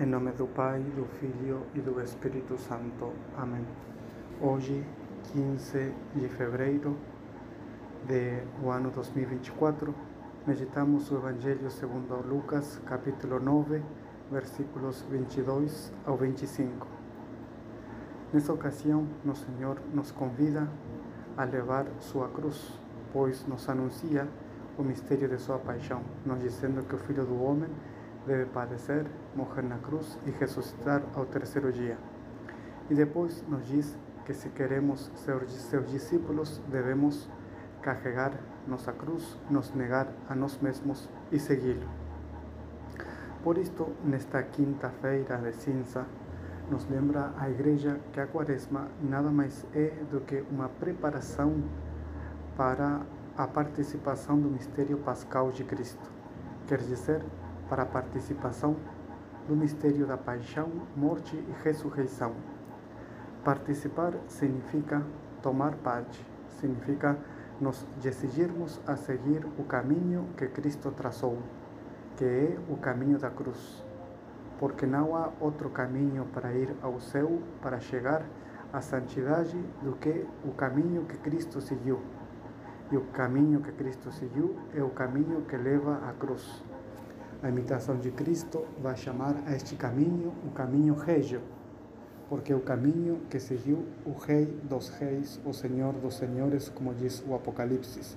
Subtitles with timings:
[0.00, 3.12] Em nome do Pai, do Filho e do Espírito Santo.
[3.36, 3.62] Amém.
[4.40, 4.82] Hoje,
[5.34, 6.96] 15 de fevereiro
[8.06, 9.94] de o ano 2024,
[10.46, 13.82] meditamos o Evangelho segundo Lucas, capítulo 9,
[14.30, 16.86] versículos 22 ao 25.
[18.32, 20.70] Nessa ocasião, nosso Senhor nos convida
[21.36, 22.80] a levar sua cruz,
[23.12, 24.26] pois nos anuncia
[24.78, 27.68] o mistério de sua paixão, nos dizendo que o Filho do Homem
[28.26, 31.96] debe padecer, morrer na cruz e ressuscitar ao terceiro dia.
[32.90, 37.28] E depois nos diz que se queremos ser seus discípulos, devemos
[37.80, 38.32] carregar
[38.66, 41.88] nossa cruz, nos negar a nós mesmos e segui-lo.
[43.42, 46.06] Por isto, nesta quinta-feira de cinza,
[46.70, 51.62] nos lembra a Igreja que a Quaresma nada mais é do que uma preparação
[52.56, 53.00] para
[53.36, 56.10] a participação do mistério pascal de Cristo.
[56.68, 57.22] Quer dizer,
[57.72, 58.76] para a participação
[59.48, 62.34] do mistério da paixão, morte e ressurreição.
[63.42, 65.02] Participar significa
[65.40, 66.22] tomar parte,
[66.60, 67.16] significa
[67.58, 71.38] nos decidirmos a seguir o caminho que Cristo traçou,
[72.18, 73.82] que é o caminho da cruz.
[74.58, 78.22] Porque não há outro caminho para ir ao céu, para chegar
[78.70, 82.02] à santidade, do que o caminho que Cristo seguiu.
[82.90, 86.62] E o caminho que Cristo seguiu é o caminho que leva à cruz.
[87.42, 91.40] A imitação de Cristo vai chamar a este caminho o caminho régio,
[92.28, 96.94] porque é o caminho que seguiu o Rei dos Reis, o Senhor dos Senhores, como
[96.94, 98.16] diz o Apocalipse,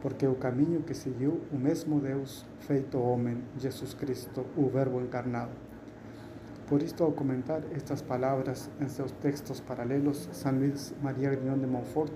[0.00, 5.00] porque é o caminho que seguiu o mesmo Deus feito homem, Jesus Cristo, o Verbo
[5.00, 5.50] encarnado.
[6.68, 11.66] Por isto, ao comentar estas palavras em seus textos paralelos, São Luís Maria Grignon de
[11.66, 12.12] Montfort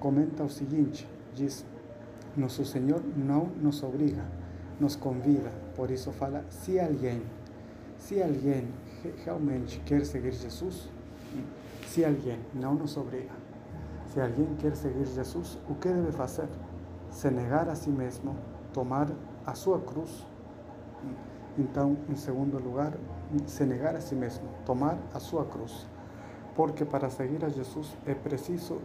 [0.00, 1.66] comenta o seguinte: diz,
[2.34, 4.24] Nosso Senhor não nos obriga,
[4.80, 7.22] nos convida, por isso fala se alguém,
[7.98, 8.68] se alguém
[9.24, 10.88] realmente quer seguir Jesus,
[11.86, 13.32] se alguém não nos obriga,
[14.12, 16.48] se alguém quer seguir Jesus, o que deve fazer?
[17.10, 18.36] Se negar a si mesmo,
[18.72, 19.08] tomar
[19.46, 20.26] a sua cruz.
[21.56, 22.94] Então, em segundo lugar,
[23.46, 25.86] se negar a si mesmo, tomar a sua cruz.
[26.56, 28.80] Porque para seguir a Jesus é preciso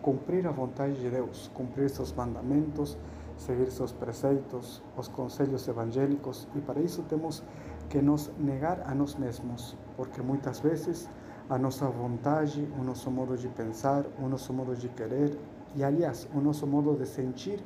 [0.00, 2.96] cumprir a vontade de Deus, cumprir seus mandamentos,
[3.36, 7.42] seguir seus preceitos, os conselhos evangélicos, e para isso temos
[7.88, 11.08] que nos negar a nós mesmos, porque muitas vezes
[11.48, 15.38] a nossa vontade, o nosso modo de pensar, o nosso modo de querer,
[15.76, 17.62] e aliás, o nosso modo de sentir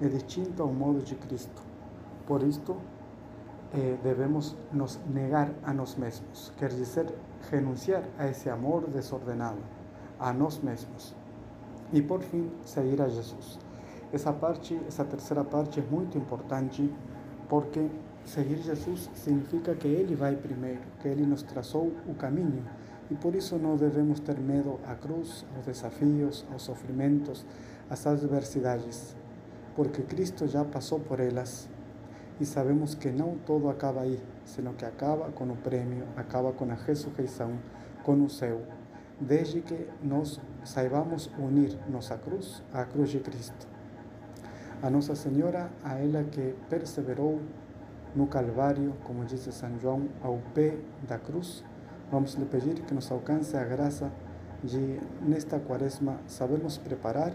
[0.00, 1.62] é distinto ao modo de Cristo.
[2.26, 2.76] Por isto,
[3.72, 7.06] eh, devemos nos negar a nós mesmos, quer dizer,
[7.50, 9.58] renunciar a esse amor desordenado,
[10.18, 11.14] a nós mesmos,
[11.92, 13.58] e por fim, seguir a Jesus.
[14.12, 16.92] Essa parte, essa terceira parte é muito importante
[17.48, 17.88] porque
[18.24, 22.64] seguir Jesus significa que Ele vai primeiro, que Ele nos traçou o caminho
[23.10, 27.44] e por isso não devemos ter medo à cruz, aos desafios, aos sofrimentos,
[27.90, 29.14] às adversidades,
[29.76, 31.68] porque Cristo já passou por elas
[32.40, 36.70] e sabemos que não todo acaba aí, senão que acaba com o prêmio, acaba com
[36.70, 37.58] a ressurreição,
[38.02, 38.62] com o céu,
[39.20, 43.73] desde que nós saibamos unir nossa cruz à cruz de Cristo.
[44.84, 47.40] A Nossa Senhora, a ela que perseverou
[48.14, 50.76] no Calvário, como disse São João, ao pé
[51.08, 51.64] da cruz,
[52.12, 54.12] vamos lhe pedir que nos alcance a graça
[54.62, 57.32] de, nesta quaresma, sabermos preparar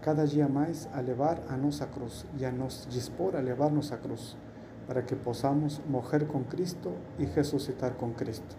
[0.00, 3.98] cada dia mais a levar a nossa cruz e a nos dispor a levar nossa
[3.98, 4.34] cruz,
[4.86, 8.56] para que possamos morrer com Cristo e ressuscitar com Cristo.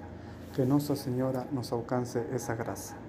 [0.53, 3.06] Que Nossa Senhora nos alcance essa graça.